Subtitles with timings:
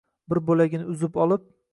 [0.31, 1.45] bir boʼlagin uzib olib